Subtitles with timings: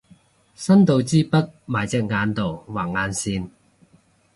[0.55, 3.51] 伸到支筆埋隻眼度畫眼線